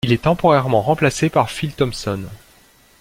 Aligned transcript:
Il 0.03 0.11
est 0.13 0.23
temporairement 0.23 0.81
remplacé 0.81 1.29
par 1.29 1.51
Phil 1.51 1.73
Thompson. 1.75 2.23